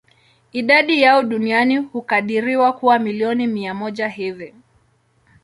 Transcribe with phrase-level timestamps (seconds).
[0.51, 4.53] Idadi yao duniani hukadiriwa kuwa milioni mia moja hivi.